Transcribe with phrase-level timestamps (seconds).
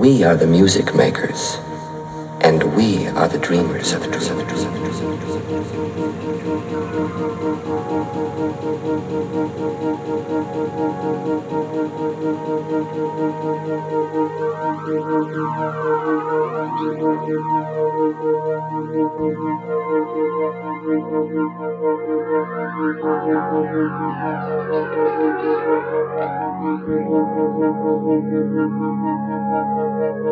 [0.00, 1.58] We are the music makers,
[2.40, 4.20] and we are the dreamers of dreams.
[30.22, 30.28] We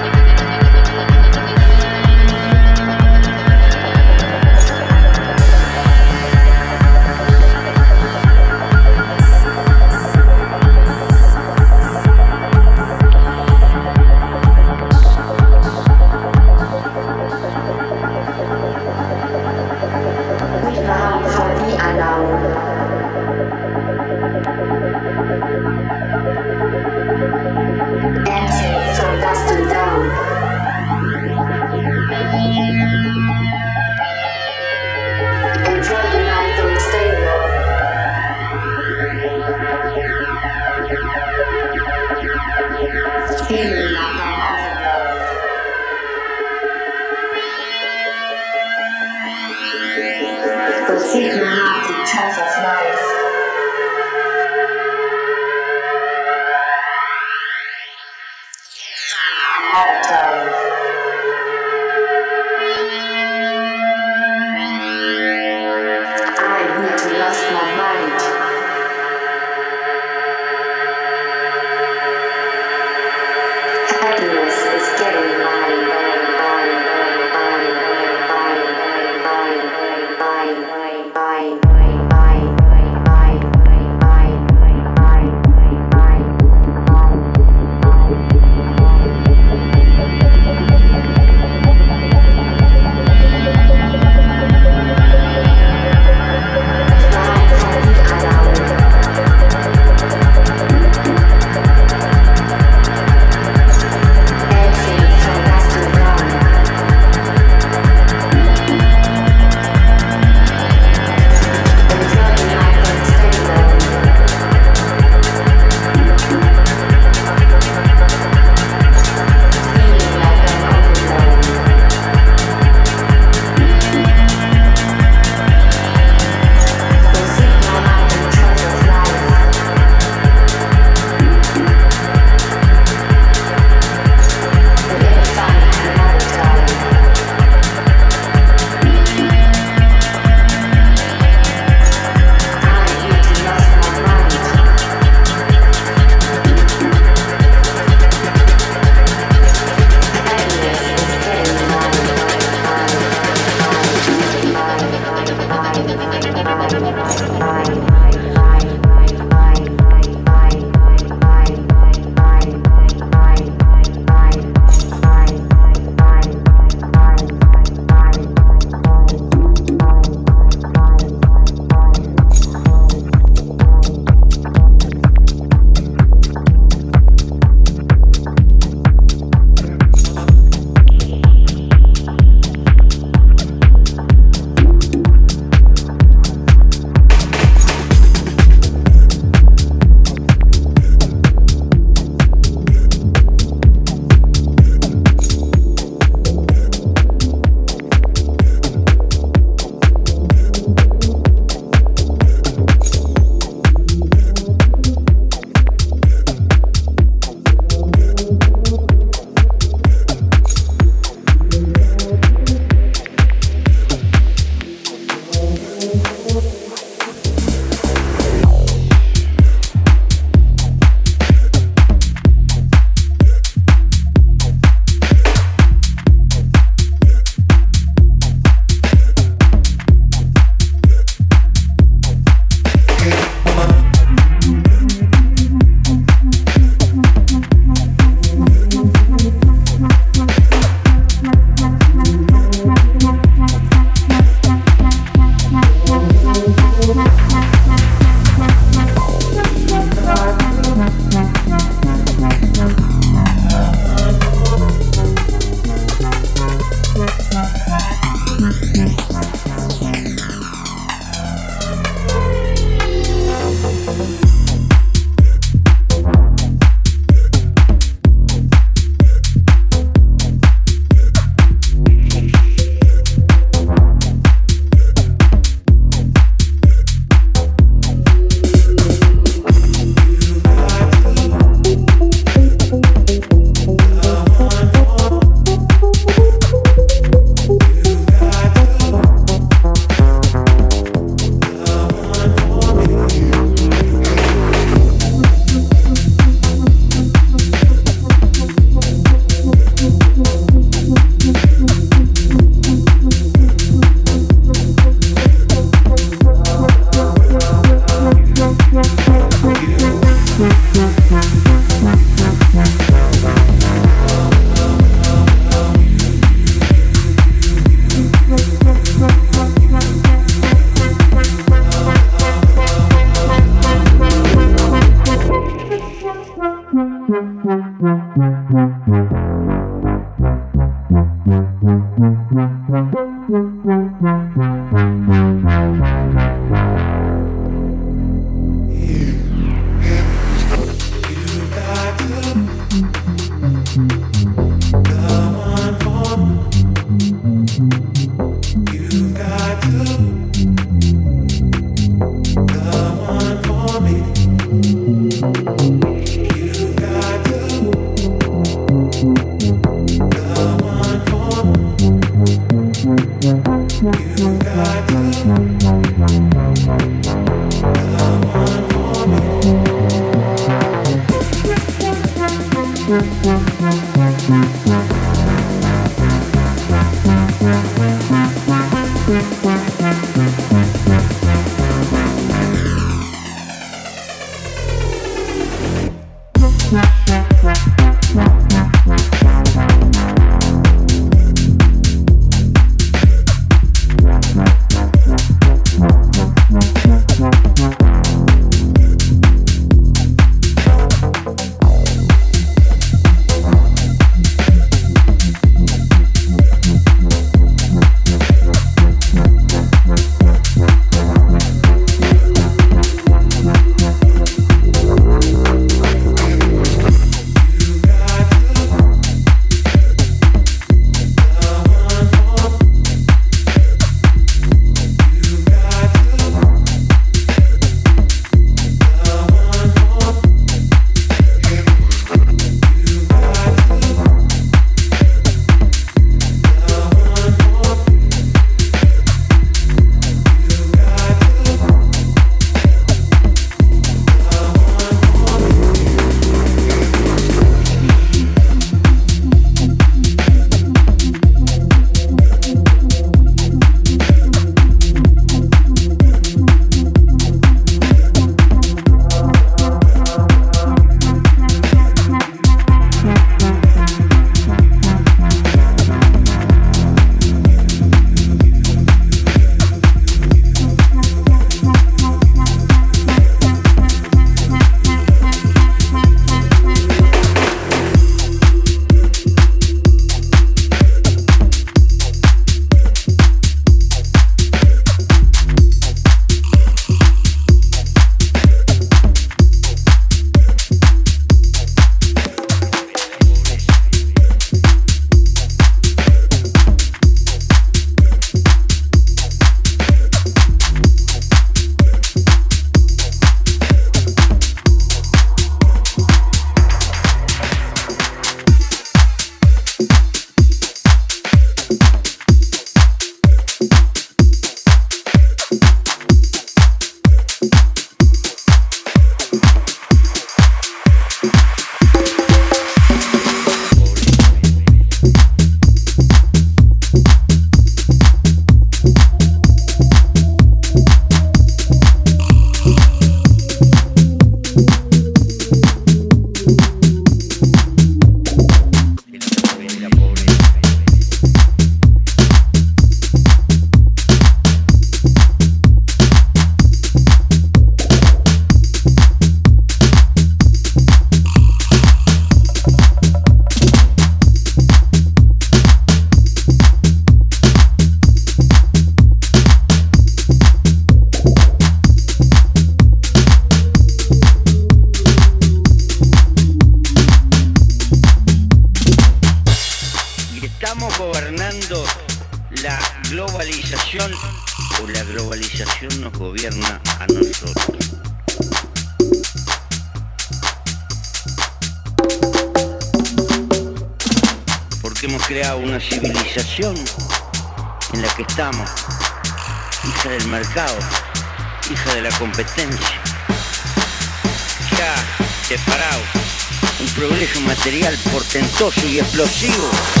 [599.01, 600.00] Explosivo.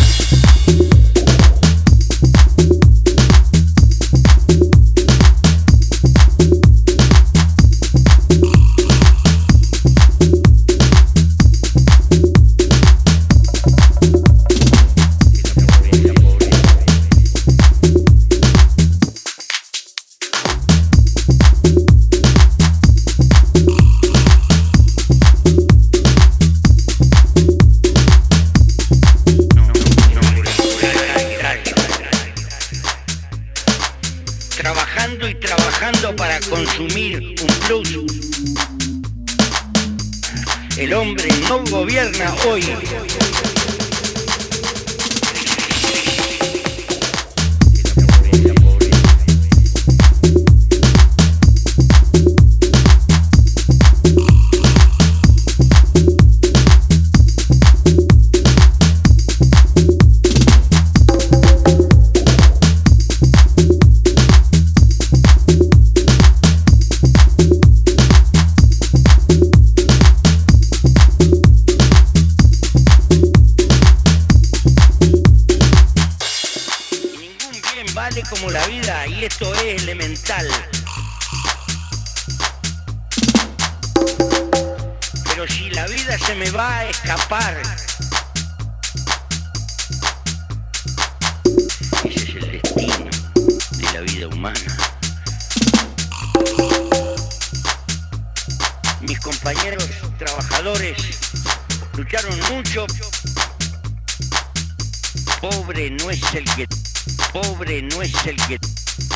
[108.25, 108.59] El que,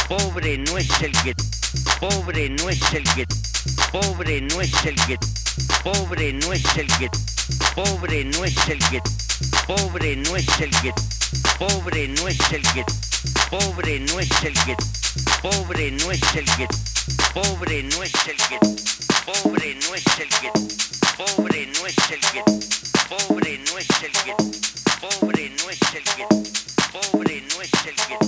[0.07, 1.35] pobre no es el que,
[1.99, 3.27] pobre no es el que,
[3.91, 5.17] pobre no es el que,
[5.83, 7.09] pobre no es el que,
[7.75, 9.01] pobre no es el que,
[9.67, 10.93] pobre no es el que,
[11.59, 12.85] pobre no es el que,
[13.49, 14.75] pobre no es el que,
[15.41, 16.67] pobre no es el que,
[17.33, 18.49] pobre no es el que,
[19.23, 20.51] pobre no es el que,
[21.17, 22.43] pobre no es el que,
[23.09, 24.33] pobre no es el que,
[24.99, 26.25] pobre no es el que,
[26.91, 28.24] pobre no es el que,